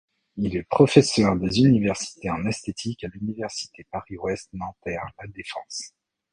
Il 0.37 0.57
est 0.57 0.63
professeur 0.63 1.35
des 1.35 1.59
universités 1.59 2.31
en 2.31 2.43
esthétique 2.47 3.03
à 3.03 3.07
l'Université 3.09 3.83
Paris 3.91 4.17
Ouest-Nanterre 4.17 5.05
La 5.21 5.27
Défense. 5.27 5.91